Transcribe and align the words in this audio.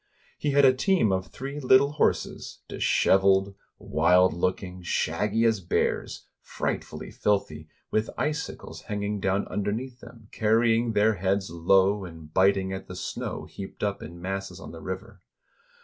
He 0.39 0.49
had 0.49 0.65
a 0.65 0.73
team 0.73 1.11
of 1.11 1.27
three 1.27 1.59
little 1.59 1.91
horses, 1.91 2.61
disheveled, 2.67 3.53
wild 3.77 4.33
looking, 4.33 4.81
shaggy 4.81 5.45
as 5.45 5.59
bears, 5.61 6.25
frightfully 6.41 7.11
filthy, 7.11 7.67
with 7.91 8.09
icicles 8.17 8.81
hanging 8.89 9.19
down 9.19 9.47
underneath 9.47 9.99
them, 9.99 10.27
car 10.31 10.57
rying 10.57 10.93
their 10.93 11.13
heads 11.17 11.51
low, 11.51 12.03
and 12.03 12.33
biting 12.33 12.73
at 12.73 12.87
the 12.87 12.95
snow 12.95 13.45
heaped 13.45 13.83
up 13.83 14.01
in 14.01 14.19
masses 14.19 14.59
on 14.59 14.71
the 14.71 14.81
river. 14.81 15.21